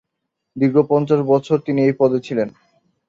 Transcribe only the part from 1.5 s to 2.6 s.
তিনি এই পদে ছিলেন।